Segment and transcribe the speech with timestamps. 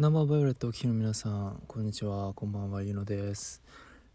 [0.00, 2.32] 生バイオレットお聞きの皆さんこんにちは。
[2.32, 3.62] こんばんはゆのです。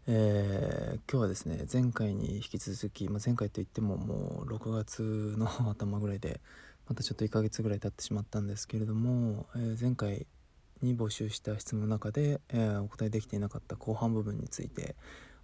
[0.08, 6.40] えー、今日はですね前回に引き続き、まあ、前回といってももう6月の頭ぐらいで
[6.88, 10.26] またちょっと1ヶ月ぐらい経ってしまったんですけれども、えー、前回
[10.82, 14.96] に募集した質問の中で、えー、お答えできていなかった後半部分について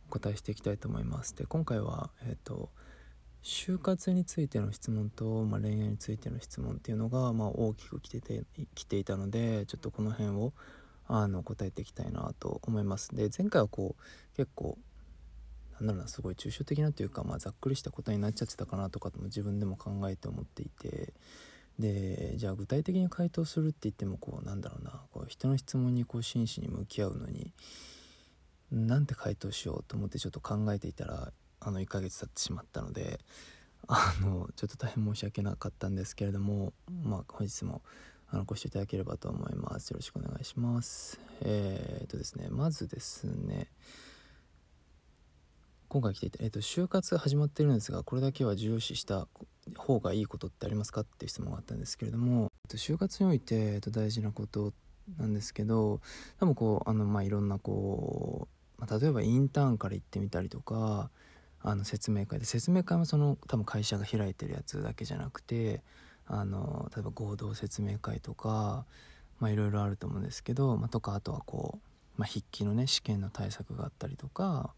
[0.09, 1.37] お答えしていきたいと思います。
[1.37, 2.69] で今回はえっ、と
[3.43, 10.53] 就活についての質問と、まあ、恋愛についての質問っていうのが、まあ、大きく来てて来ていたのでちょっとこの辺を
[11.09, 13.15] あの答えていきたいなと思います。
[13.15, 14.79] で前回はこう結構
[15.81, 21.13] なんだろうなすごい抽象的なというか、まあ、ざっくりした答えになっちゃってたかなとかとも自分でも考えて思っていて
[21.79, 27.53] でじゃあ具体的に回答するって言ってもこうなんだろうなこう人の質問にこう真摯に向き合うのに
[28.71, 31.33] なんて回答しようと思ってちょっと考えていたら
[31.65, 33.21] あの1ヶ月経ってしまったので
[33.87, 36.73] あのちょっと大変申し訳なかったんですけれども
[37.05, 37.83] まあ本日も
[38.31, 39.91] あのご視聴いただければと思います。
[39.91, 41.21] よろしくお願いします。
[41.43, 43.69] えー、っとですねまずですね
[45.89, 49.29] 今回来ていた、えー、っと就活始まってるんですがこれだけは重視した
[49.77, 51.03] 方がいいことってありますか？
[51.03, 54.73] っていう質問があったんですけれども、えっと、就活において、えっと、大事なこと
[55.19, 56.01] なんですけど
[56.41, 58.49] 多分こうあのまあいろんなこ
[58.79, 61.11] う、まあ、例えばインターンから行ってみたりとか
[61.63, 62.39] あの説明会。
[62.39, 65.83] で説明会もその多分会社が開いてるやつだけじゃなくて
[66.27, 68.85] あの例えば合同説明会とか
[69.43, 71.79] いろいろあると思うんですけど、まあ、とかあとはこ
[72.17, 74.75] う、まあ、筆記のね試験の対策があったりとか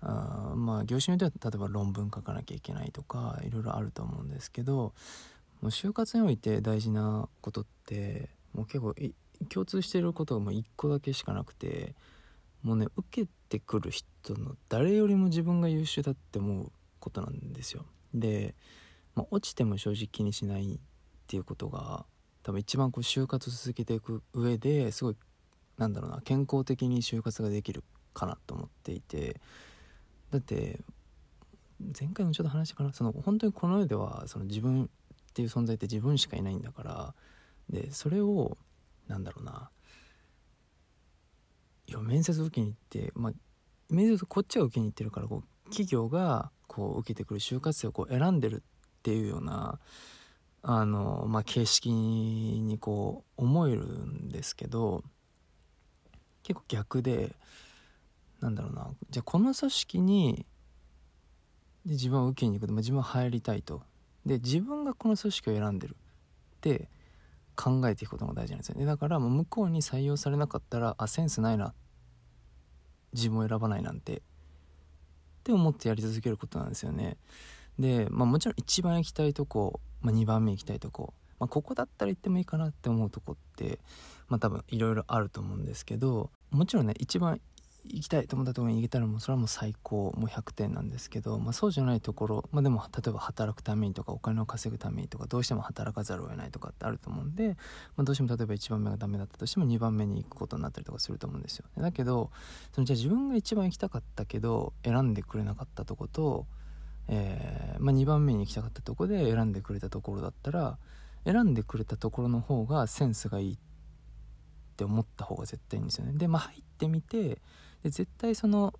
[0.00, 4.92] あまあ業種によっては例えば論文書かなきゃいけないとかいろいろあると思うんですけども
[5.62, 8.94] う就活において大事なことってもう結構
[9.48, 11.94] 共通していることがもう1個だけしかなくて
[12.62, 17.84] もうね受けてくる人の誰よりも自分が優秀だって思うことなんですよ。
[18.14, 18.54] で、
[19.14, 20.78] まあ、落ちても正直気にしないっ
[21.26, 22.06] ていうことが
[22.42, 25.16] 多分一番こう就活続けていく上ですごい
[25.76, 29.40] なんだろうな健康的に就活ができるかなと思っていて。
[30.30, 30.80] だって
[32.00, 32.92] 前回もちょっと話したかな。
[32.92, 34.88] その本当にこの世ではその自分っ
[35.32, 37.14] ていう存在って自分しかいないんだから。
[37.70, 38.56] でそれを
[39.08, 39.70] なんだろうな
[41.86, 43.32] いや面接受けに行って、まあ、
[43.94, 48.62] 面接こっちが受けに行ってるからこう企業がこう受けてくる就活生をこう選んでる
[48.98, 49.78] っていうような
[50.62, 55.04] あの、まあ、形式にこう思えるんですけど
[56.42, 57.34] 結構逆で
[58.40, 58.90] なんだろうな。
[59.10, 60.44] じゃあこの組織に
[61.86, 63.82] で自分は受けに行くと、まあ、自分は入りたいと。
[64.26, 65.96] で自分がこの組織を選んでる
[66.56, 66.88] って
[67.56, 68.84] 考えていくことが大事なんですよね。
[68.84, 71.74] だから向こうに採用されなかったらあセンスないな
[73.14, 74.16] 自分を選ばないなんて。
[74.16, 74.20] っ
[75.44, 77.16] て思ってやり続けることなんですよね。
[77.78, 83.78] で、まあ、もちろん一番行きたいとこ、まあ、2番目行きたいとこ、まあ、ここだったら行ってもいいかなって思うとこって、
[84.28, 87.40] まあ、多分いろいろあると思うんですけどもちろんね一番
[87.86, 90.12] 行きたいと思ったところに行けたらもうそれはもう最高。
[90.16, 97.56] もう100点なんですけど、まあ、そうじゃないところ、まあ、でも例えば働くためにとかお金を稼ぐためにとかどうしても働かざるを得ないとかってあると思うんで、
[97.96, 101.66] まあ、どうしても例えば1番目がダメだったとしても2番目に行くことになったりとかすると思うんですよ。
[101.76, 102.30] だけど
[102.72, 106.46] そのじゃあ自分が一番行きたかったけど選んでくれなかったとこと、
[107.08, 110.78] えーまあ、2番目に行きたかったとこで選んでくれたところだったら
[111.24, 113.56] 選んでくれたところの方がセンスがいいっ
[114.76, 116.12] て思った方が絶対いいんですよね。
[116.14, 117.40] でまあ入ってみて
[117.84, 118.74] で絶対その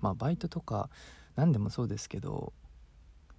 [0.00, 0.90] まあバイトとか
[1.36, 2.52] 何でもそうですけど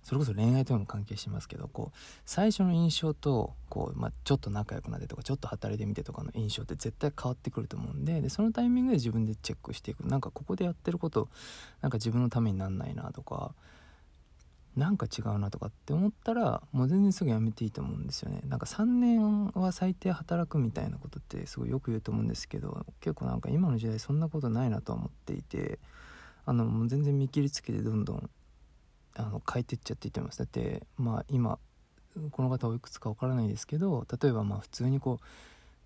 [0.04, 1.98] それこそ恋愛とも関係しますけどこう
[2.28, 10.06] 最初の印象とこう、まあ、ちょっと仲良くなってとかちょっと働いてみてとかの印象って絶対変わってくると思うんででそのタイミングで自分でチェックしていく。
[10.06, 11.28] なんかここでやってること
[11.82, 13.56] なんか自分のためになんないなとか
[14.76, 18.42] なんか違うなとかって思ったらもう全然すぐやめていいと思うんですよね。
[18.46, 25.80] なんか3年は最低働くみたいなことってすごいよく言うと思うんですけど結構なんか今の時代そんなことないなとは思っていて
[26.46, 28.30] あのもう全然見切りつけてどんどん
[29.16, 30.40] あの変えてっちゃっていいと思います。
[30.40, 31.58] だってまあ今
[32.32, 35.26] この方おいくつかわからないですけど例えばまあ普通にこう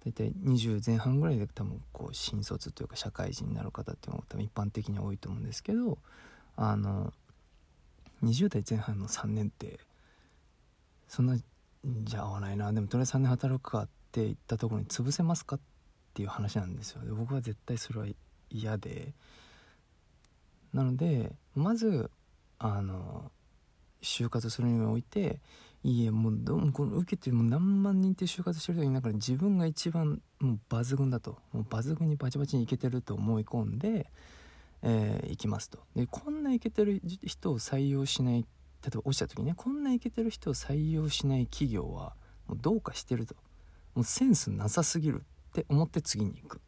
[0.09, 5.97] 大体20前半ぐらいで多分こう新卒というか社会人になる方っていうのが多分一般的に多いと思うんですけど
[6.55, 7.13] あの
[8.23, 9.79] 20代前半の3年って
[11.07, 11.37] そんな
[12.03, 12.71] じゃ合わないな。
[12.73, 15.59] でもとりあえず3年働くかって言ったところに潰せますかっ
[16.13, 17.03] ていう話なんですよ。
[17.03, 18.07] で僕は絶対それは
[18.49, 19.13] 嫌で。
[20.73, 22.11] なのでまず
[22.59, 23.31] あの
[24.01, 25.39] 就活するにおいて
[25.83, 31.37] いえもうどうこの受けてもう何万人って就活してる人いながら自分が一番もう抜群だと。
[31.53, 34.11] もう抜群にバチバチにいけてると思い込んで
[34.81, 35.79] えー、行きますと。
[35.95, 38.45] でこんなイケてる人を採用しない
[38.83, 42.15] 例えば落ちた時にねこんなイケてる人を採用しない企業は
[42.47, 43.35] もうどうかしてると。
[43.95, 46.57] もうセンスなさすぎるって思って次に行く。
[46.57, 46.59] っ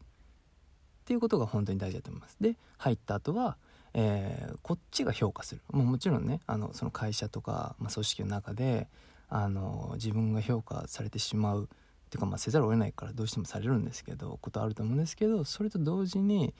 [1.04, 2.36] ていうことが本当に大事だと思います。
[2.40, 3.56] で入った後は
[3.94, 5.60] えー、こっちが評価する。
[5.70, 8.88] もうもちろんねあのその会社とか、まあ、組織の中で
[9.28, 11.66] あの自分が評価されてしまうっ
[12.10, 16.54] ていうか、まあ、せざるを得ないからどうしてもされるんですけどことあると思うんですけどそれと同時に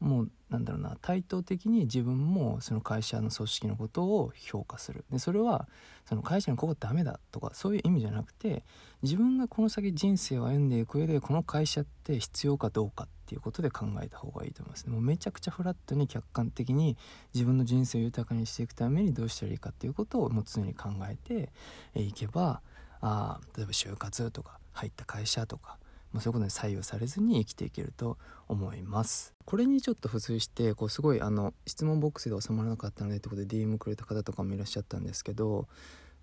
[0.00, 5.04] もうなんだろうな対等的に自分もその会社の組織のことを評価する。
[5.10, 5.68] でそれは
[6.06, 8.64] その会社のここダメだとかそういう意味じゃなくて
[9.02, 14.88] 自分がこの先人生を歩んでいく上でこの会社って必要かどうかっていうことで考えた方がいいと思います。
[14.88, 16.96] もうめちゃくちゃフラットに客観的に
[17.34, 21.50] 自分の人生を豊かにしていくためにどうしたらいいかっていうことをもう常に考えて
[21.94, 22.62] いけば
[23.00, 25.78] あ例えば就活とか入った会社とか
[26.12, 28.18] まあ、そういうことに採用されずに生きていけると
[28.48, 35.68] 思いますこれにちょっと付随してこうすごいあの質問ボックスで収まらなかったのでってことで DM くれた方とかもいらっしゃったんですけど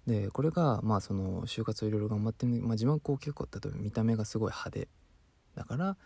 [0.08, 4.88] でこれがまあその就活をいろいろ頑張ってる、まあ、自分はこう結構例えば見た目がすごい派手
[5.56, 5.98] だから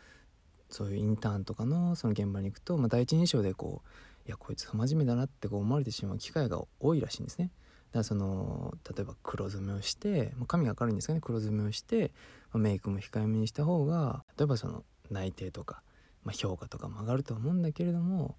[0.70, 7.52] そういうインターンとかのその現場に行くと、まあ、第一印象でこういやこいつ不真面目だなってこう思われてしまう機会が多いらしいんですね。
[7.92, 12.12] だからその例えば黒染めをしてまあ髪が明るいんですかね黒染めをして
[12.58, 15.82] メイクも控えめにした方が例えばその内定とか、
[16.24, 18.36] まあ、評価とかも上がると思うんだけれども、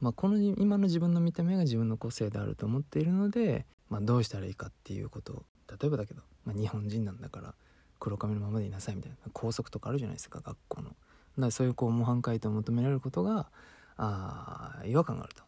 [0.00, 5.42] まあ、この今の自分の見た目が自分の個性であると思っているので、まあ、どうしたらいいかっていうことを
[5.80, 7.54] 例えばだけど、まあ、日本人なんだから
[7.98, 10.88] 黒髪のままでいなさいみたいな校則とかあるじゃないですか学校の。
[10.88, 10.96] だか
[11.36, 13.50] らそういうこう模範解答を求められることが
[13.96, 15.42] あ違和感があると。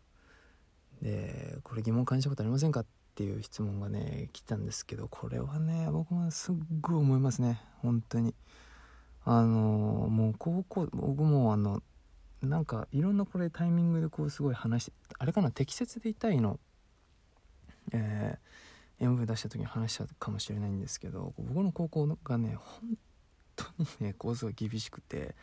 [1.00, 7.60] でこれ疑問感じたことありませんかっっていう質問がね来たんですけどこれはね僕もすっごい思いますね。
[7.82, 8.34] 本当に。
[9.24, 11.82] あのもう高校僕もあの
[12.40, 16.58] なんかいろんなこれタイミングでこうすごい話してあれかな適切でいたいの
[17.92, 22.96] えー、MV 出した時に話したかもしれないんですけど僕の高校がね本
[23.56, 25.34] 当にねこうすごい厳しくて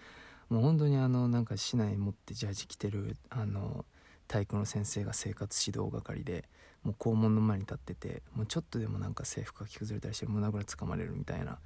[0.50, 3.86] もう本当にあのなんか市内持ってジャージ着てるあの
[4.30, 6.48] 体育の先生が生活指導係で
[6.84, 11.58] もう校門の前に立っててもうちょっとでもなんか制服が着崩れたりして胸ぐらつかまれるみたいな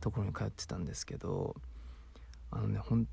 [0.00, 1.56] ところに通ってたんですけど
[2.50, 3.06] あのねほん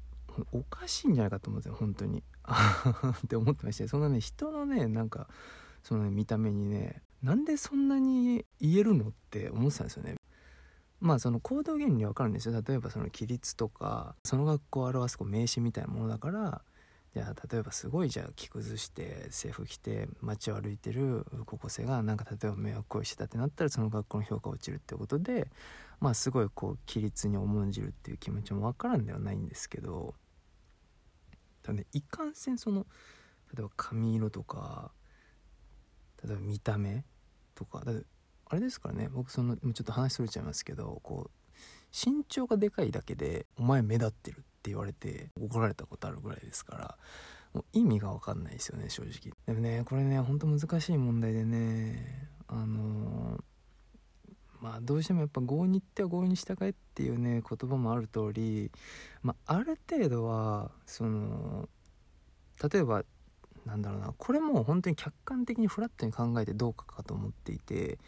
[0.52, 2.22] おかしいんじゃないかと思うんですよ本当に。
[3.26, 5.28] って思ってましてそんなね人のねなんか
[5.84, 10.16] その、ね、見た目にねなんでそんなに言えるのって思ってたんですよね。
[11.00, 12.62] まあその行動原理わかるんですよ。
[12.62, 16.62] 例えばその規律とかその学校を表すこう名詞みたいなものだから
[17.18, 25.48] じゃあ例えばすごいじゃあ着崩して制服着て街を歩いてる高校生がなんか例えば迷惑行為してたってなったらその学校の評価落ちるってことで
[26.00, 30.14] まあすごいこう規律に重んじるっていう気持ちも分からんではないんですけど
[31.64, 32.86] ただねいかんせんその
[33.52, 34.92] 例えば髪色とか
[36.24, 37.04] 例えば見た目
[37.56, 37.94] とかだ
[38.46, 41.56] あれですからね僕そのちょっと話それちゃいますけどこう
[41.92, 46.98] 身長がでかいだけでお前目立ってるってって言われて怒られたことあるぐらいですから
[47.54, 49.34] もう意味が分かんないですよね正直。
[49.46, 53.38] でもねこれねほんと難しい問題でねあの、
[54.62, 58.72] まあどうしてもやっぱ合に行っては合に従えっていうね言葉もある通り、
[59.24, 61.70] まあ、ある程度はその
[62.72, 63.04] 例えば
[63.66, 68.00] なんだろうなこれも本当に客観的にフラットに考えてどうかかと思っていて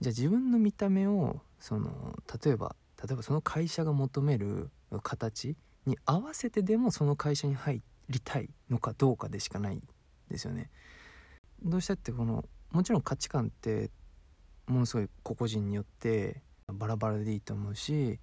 [0.00, 4.70] じゃあ自分の見た目をその例えば例えばその会社が求める
[5.02, 5.56] 形
[5.86, 9.80] に合わせてでもその会社に入りたいのかどうかでしかない
[10.30, 10.70] ですよね。
[11.62, 13.90] どうしたってこのもちろん価値観って
[14.66, 18.18] ものすごい個々人によってバラバラでいいと思うし、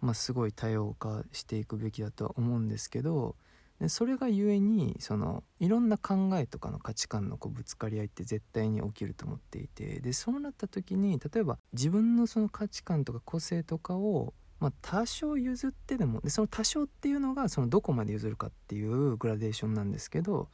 [0.00, 3.36] まあ、すごい多様化していくべきだとは思うんですけど
[3.80, 20.50] でそれがゆえにそのいろんな考えとかの価値観のこうぶつかり合いって絶対に起きると思っていてでそうなった時に例えば自分のその価値観とか個性とかをまあ、多少譲ってでもでその多少っていうのがそのどこまで譲るかっていうグラデーションなんですけど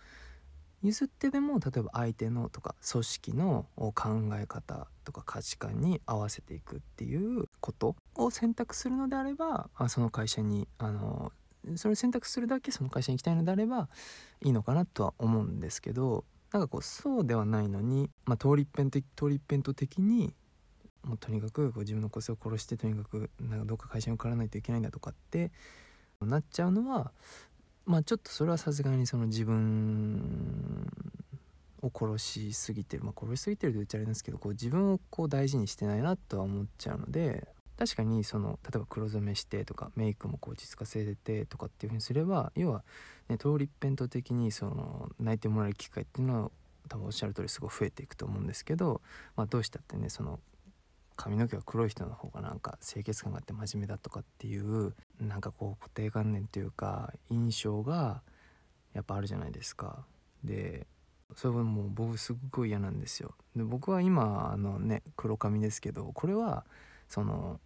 [0.83, 3.93] 譲ってでも例えば相手のとか組織の考
[4.41, 11.31] え方とか価値観に合わせていくっていうことを選択するのであればあその会社にあの
[11.77, 13.91] それを選択するだけその会社に行きたいのであれば
[14.43, 20.33] いいのかなとは思うんですけどなんかこうそうではないのに、まあ、通り一遍的通り一遍と的に
[21.05, 25.51] もうとにかくこう自分の個性を殺してとにかくなんかどっか会社に受からないといけないんだとかって
[26.21, 27.13] なっちゃうのは
[27.87, 30.91] まあちょっとそれはさすがにその自分
[31.83, 33.05] を殺しすぎてる。
[33.05, 42.83] まあ殺しすぎてると言っちゃあれなんですけどこう自分をこう大事にしてないなとは思っちゃうので確かにその例えば黒染めしてとかメイクもこう落ち着かせてとかっていうふうにすれば要は、
[43.29, 46.51] ね、通り一辺倒的にその泣いてもらえる機会っていうのは
[46.89, 49.01] 多分おっしゃる通りすごい増えていくと思うんですけど、
[49.37, 50.41] まあ、どうしたってねその
[51.19, 58.23] 髪の毛が黒い人の方がなんか清潔感があって真面目だとかっていうなんかこう固定観念というか印象が
[58.95, 60.07] やっぱあるじゃないですか。
[60.45, 60.87] で
[61.35, 63.35] それはもう僕すっごい嫌なんですよ。
[63.57, 66.65] で僕は今あのね黒髪ですけどこれは
[67.09, 67.61] その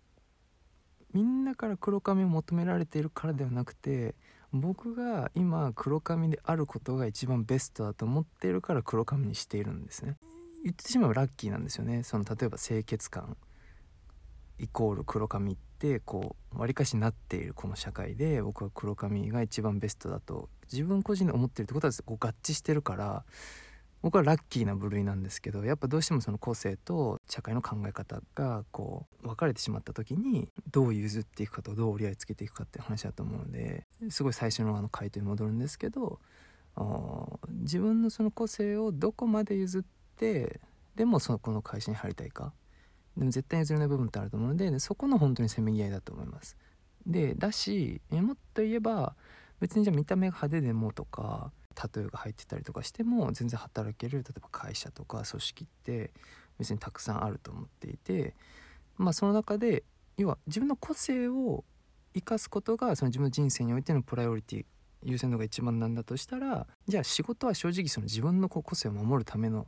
[1.12, 4.14] みんなから黒髪を求められているからではなくて
[4.50, 10.16] 僕が今黒髪であることが一番ベストだと思っているから黒髪にしているんですね。
[10.62, 12.02] 言ってしまえばラッキーなんですよね。
[12.02, 13.36] その例えば清潔感。
[14.58, 20.48] イコール黒髪ってこうわりかしなっているこの社会で僕は黒髪が一番ベストだと。
[20.72, 23.24] 自分個人で思ってるってことはこう合致してるから
[24.00, 36.18] 僕はラッキーな部類なんですけどやっぱどうしてもその個性と社会の考え方がこう分かれてしまった時にどう譲っていくかとどう折り合いつけていくかって話だと思うのですごい最初のあの回答に戻るんですけど
[37.48, 40.60] 自分のその個性をどこまで譲ってて
[40.94, 42.52] でもそのこの会社に入りたいか？
[43.16, 46.56] でも絶対譲れない部分ってあると思うのででそこの本当にせめぎ合いだと思います。
[47.06, 49.16] でだしもっと言えば
[49.60, 56.12] 別にじゃあ見た目が派手でもとかタトゥーが入ってたりとかしても全然働ける例えば会社とか組織って
[56.58, 58.34] 別にたくさんあると思っていて
[58.96, 59.82] まあその中で
[60.16, 61.64] 要は自分の個性を
[62.14, 64.64] 生かすことがその自分の人生においてのプライオリティ
[65.04, 69.66] 優先度が一番なんだとしたらじゃあ仕事は正直その自分の個性を守るための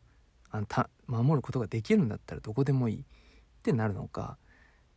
[0.54, 3.00] あのた守ることができるんだったらどこでもいい。
[3.00, 3.02] っ
[3.64, 4.36] てなるのか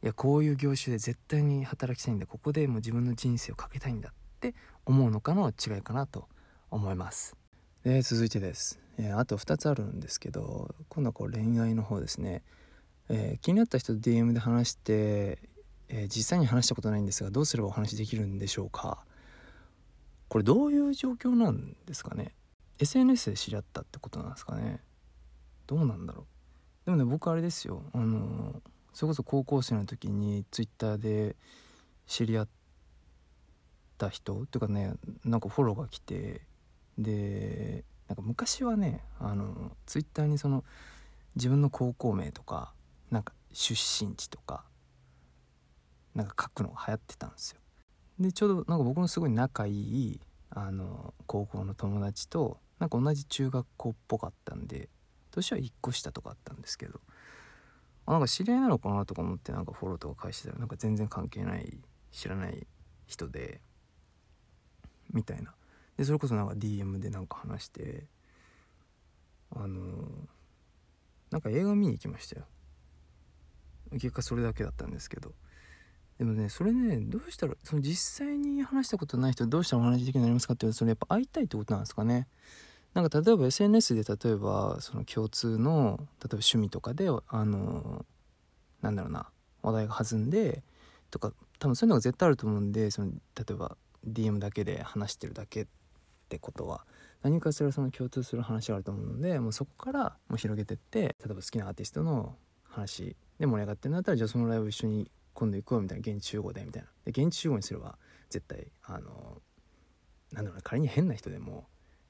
[0.04, 4.54] いやこういう業種で絶対に働きたいんだここでもう自分の人生をかけたいんだって
[4.86, 6.28] 思うのかの違いかなと
[6.70, 7.38] 思います。
[7.84, 12.44] で続いてです、えー、あと2つあるんですけど今度はこう恋愛の方ですね、
[13.08, 15.40] えー、気になった人と DM で話して、
[15.88, 19.06] えー、実際に話したことないんですがどうすればお話できるんでしょうか。
[20.28, 22.34] これどういう状況なんですかね。
[22.80, 24.82] SNS で知り合ったってことなんですかね。
[25.67, 26.25] どうなんだろう。
[26.86, 27.83] でもね僕あれですよ。
[27.93, 28.62] あの
[28.93, 31.36] それこそ高校生の時に Twitter で
[32.07, 32.47] 知り合っ
[33.97, 34.93] た人っていうかね
[35.24, 36.41] なんかフォローが来て
[36.97, 40.63] でなんか昔はねあのツイッターにその
[41.36, 42.74] 自分の高校名とか
[43.12, 44.63] なんか出身地とか
[46.15, 47.59] なんか書くのが流行ってたんですよ。
[48.19, 50.19] でちょうどなんか僕のすごい仲いい
[50.50, 54.89] あの高校の友達となんか同じ中学校っぽかったんで
[55.38, 57.00] 年は1個下とかあったんですけど
[58.06, 61.77] あなんか知り合いなのかなとか思ってなんかフォローとか返してたらなんか全然関係ない
[62.12, 62.65] 知らない
[63.06, 63.62] 人で
[65.12, 65.53] みたいな。
[65.98, 68.06] でそれこそなんか DM でなんか話して
[69.51, 70.08] あの
[71.32, 72.46] なんか映画見に行きましたよ。
[73.94, 75.34] 結果それだけだったんですけど。
[76.17, 82.27] でもねそれねどうしたらその実際に話したことない人どうしたらお話できるようになりますかっていうとそれやっぱ会いたいってことなんですかね。
[82.98, 88.08] なんか例えば SNS で例えばその共通の例えば趣味とかであの
[88.82, 89.27] なんだろうな
[89.62, 90.63] 話題が弾んで
[91.12, 93.77] とか多分そういうのが絶対あると思うんでその例えば
[94.10, 95.68] DM だけで話してるだけっ
[96.27, 96.86] てことは
[97.22, 106.89] 何かしらその共通する話があると思うのでもうそこからもう広げてって例えば好きなアーティストの話で盛り上がってるんだったらじゃあそのライブ一緒に今度行こうみたいな現地集合でみたいな。
[107.06, 108.00] で現地集合にすれば
[108.32, 109.39] 絶対あの
[110.32, 111.68] なんだろうな仮に変な人でも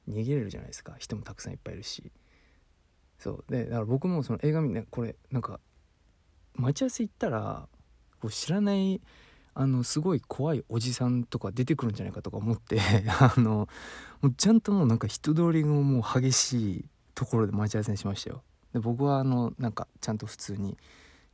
[0.10, 0.96] 逃げれるじゃないですか。
[0.98, 2.12] 人もたくさんいっぱいいるし。
[3.20, 3.44] そう。
[3.50, 5.60] でだから僕もその映画見てこれなんか
[6.56, 7.68] 待ち合わせ行ったら
[8.20, 9.02] こう知らない
[9.54, 12.80] あのすごい怖いおじさんとか出てくるんじゃないかとか思って
[13.20, 13.68] あの
[14.22, 16.86] もうちゃんともうなんか人通りがもう激しい
[17.16, 18.44] ところで待ち合わせにしましたよ。
[18.74, 20.78] で僕はあのなんかちゃんと普通に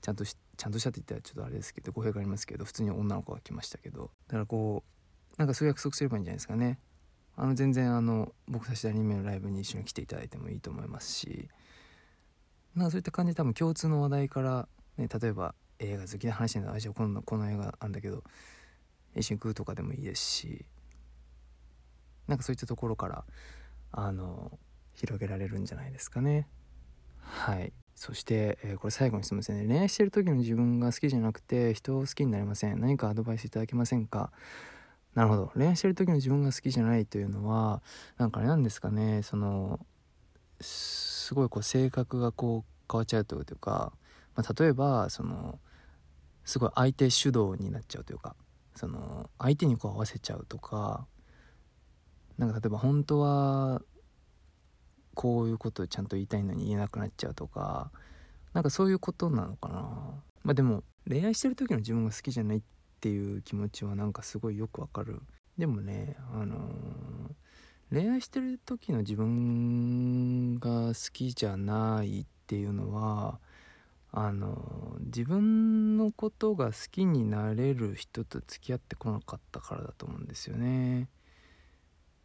[0.01, 4.11] ちゃんとしちゃんとしたって言ったらちょっとあれですけど語弊がありますけど普通に女の子が来ましたけど。
[4.27, 4.93] だからこう
[5.37, 6.79] なんかそういう約束すればいいんじゃないですかね。
[7.35, 11.49] あの全然あの僕たちアニメのライブに一緒に来ていただいてもいいと思いますし
[12.75, 18.23] なんかそういった感じで多分共通の話題から、ね、例えば映画好きな話になるじゃあこの映画あんだけど
[19.15, 20.65] 一緒に食うとかでもいいですし
[22.27, 23.25] なんかそういったところから
[23.91, 24.57] あの
[24.93, 26.47] 広げられるんじゃないですかね。
[27.19, 27.73] はい。
[27.95, 29.67] そして、えー、これ最後にすみませんね。
[29.67, 32.79] 恋愛してる時の自分が好きじゃなくて人を好きになれません。
[32.79, 34.31] 何かアドバイスいただけませんか？
[35.15, 35.51] なるほど。
[35.55, 37.81] 恋愛してる時の自分が好きじゃないというのは
[38.17, 39.21] なんかあれなんですかね。
[39.21, 39.79] その
[40.59, 43.93] すごいこう性格がこう変わっちゃうというか、
[44.35, 45.59] まあ、例えばその
[46.45, 48.35] すごい相手主導になっちゃうというか
[48.75, 51.05] その相手にこう合わせちゃうとか
[52.37, 53.81] なんか例えば本当は
[55.13, 57.91] こういうことをちゃんと言いたいのに言えなくなっちゃうとか
[58.53, 60.23] なんかそういうことなのかな。
[60.43, 62.61] まあでも恋愛してる時の自分が好きじゃないっ
[63.03, 65.21] ていう気持ちはなんかすごいよくわかる。
[65.57, 73.41] でもねあのー、恋愛してる時の自分が好きじゃないっていうのは
[74.13, 81.09] あの自分のことが好きになれる人と付き合ってこなかったからだと思うんですよね。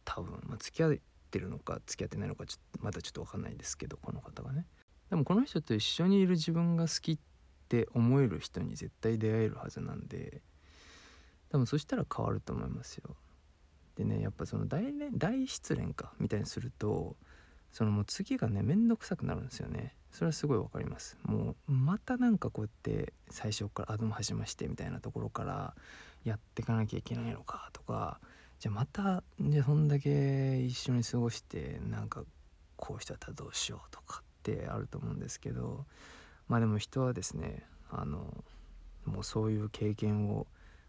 [0.04, 0.96] 多分、まあ、付き合っ
[1.32, 4.64] てるのか付き合ってないのかちょっとまだちょっと分かんないですけどこの方がね。
[5.10, 7.18] でもこの人と一緒にいる自分が好きっ
[7.68, 10.40] て思える人に絶対出会えるはずなんで
[11.50, 13.16] 多分そしたら変わると思いますよ。
[13.96, 17.16] でねやっぱその大大失恋かみたいにすると
[17.72, 19.94] そのもう次がね面倒くさくなるんですよね。
[20.12, 21.18] それはすごいわかります。
[21.24, 25.74] もうまたなんかこうやって最初から「あどうもはじめまして」みたいなところから
[26.24, 28.20] やってかなきゃいけないのかとか
[28.58, 32.24] じゃあまたじゃそんだけ一緒に過ごしてなんか
[32.76, 35.86] こうしたらどうしようとかってあると思うんですけど
[36.48, 38.44] まあでも人はですねあの
[39.04, 40.46] もうそういう経験を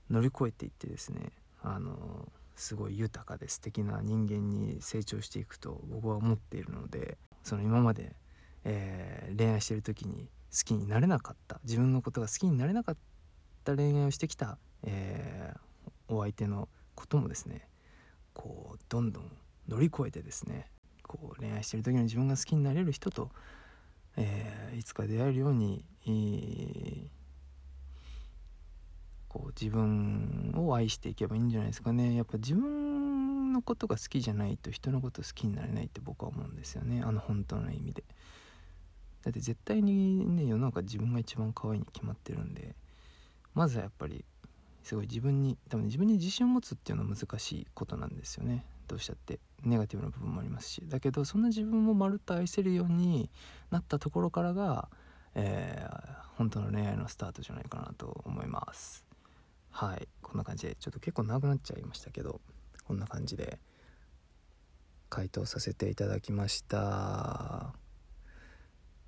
[0.09, 8.15] 乗り越えていってですねあのすごい豊かで素敵な人間に成長していくと僕は思っているのでその今まで
[8.65, 12.97] えー、恋愛してる時に好きになれなかった自分のことが好きになれなかっ
[13.63, 17.67] た恋愛をしてきた、えー、お相手のこともですね
[18.33, 19.31] こうどんどん
[19.67, 20.67] 乗り越えてですね
[21.03, 23.29] こう恋愛してる時の自分が好きになれる人と、
[24.17, 27.07] えー、いつか出会えるように、えー、
[29.29, 32.15] こう自分を愛していけばいいんじゃないですかね。
[32.15, 37.01] やっぱ自分のことが好きじゃないと人のこと好きになれないって僕は思うんですよね。
[37.03, 38.03] あの本当の意味で。
[39.24, 42.75] だって絶対にね世の中自分が一番可愛いに決まってるんで。
[43.53, 44.24] まずはやっぱり
[44.83, 48.65] すごい自分に多分自分に自信を持つっていうのは難しいことなんですよね。
[48.88, 49.39] どうしたって。
[49.63, 50.83] ネガティブな部分もありますし。
[50.88, 53.29] だけどそんな自分もまるっと愛せるように
[53.69, 54.89] なったところからが、
[55.36, 59.08] えー、本当の恋愛のスタートじゃないかなと思います。
[59.71, 60.07] はい。
[60.21, 62.39] こんな感じでちょっと結構長くなっちゃいましたけど
[62.85, 63.59] こんな感じで
[65.09, 67.73] 回答させていただきました。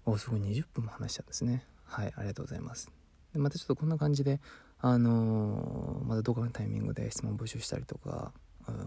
[0.05, 1.65] おすごい20分も話したんですね。
[1.83, 2.91] はいありがとうございます。
[3.33, 4.39] でまたちょっとこんな感じで
[4.79, 8.33] あのー、またどこかのタイミングで質問募集したりとか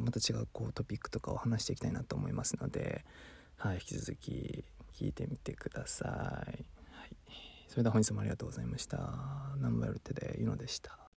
[0.01, 3.05] また違うこうトピックとかを話していきたいなと思いますので、
[3.57, 6.65] はい、引き続き聞いてみてください、はい、
[7.69, 8.97] それでは本日もありがとうございました。
[9.59, 11.04] ナンバールテでゆのでした。